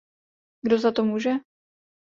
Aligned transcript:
Kdo 0.61 0.79
za 0.79 0.91
to 0.91 1.03
může? 1.05 1.31